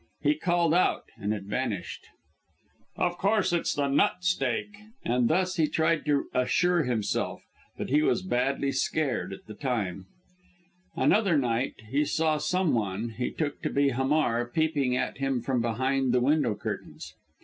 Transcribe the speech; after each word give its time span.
He 0.23 0.33
called 0.33 0.73
out, 0.73 1.03
and 1.15 1.31
it 1.31 1.43
vanished! 1.43 2.07
"Of 2.95 3.19
course 3.19 3.53
it's 3.53 3.75
the 3.75 3.87
nut 3.87 4.23
steak!" 4.23 4.75
And 5.05 5.27
thus 5.27 5.57
he 5.57 5.67
tried 5.67 6.07
to 6.07 6.25
assure 6.33 6.85
himself. 6.85 7.43
But 7.77 7.91
he 7.91 8.01
was 8.01 8.23
badly 8.23 8.71
scared 8.71 9.31
all 9.31 9.39
the 9.45 9.55
same. 9.61 10.05
Another 10.95 11.37
night, 11.37 11.75
he 11.91 12.03
saw 12.03 12.39
some 12.39 12.73
one, 12.73 13.09
he 13.09 13.29
took 13.29 13.61
to 13.61 13.69
be 13.69 13.89
Hamar, 13.89 14.47
peeping 14.49 14.97
at 14.97 15.19
him 15.19 15.39
from 15.39 15.61
behind 15.61 16.13
the 16.13 16.19
window 16.19 16.55
curtains. 16.55 17.13